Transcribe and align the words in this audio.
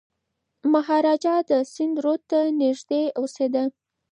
مهاراجا 0.73 1.35
د 1.49 1.51
سند 1.73 1.95
رود 2.03 2.21
ته 2.31 2.39
نږدې 2.59 3.03
اوسېده. 3.19 3.63